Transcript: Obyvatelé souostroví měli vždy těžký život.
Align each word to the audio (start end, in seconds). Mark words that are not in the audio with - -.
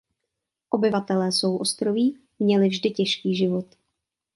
Obyvatelé 0.69 1.31
souostroví 1.31 2.17
měli 2.39 2.67
vždy 2.69 2.91
těžký 2.91 3.35
život. 3.35 3.65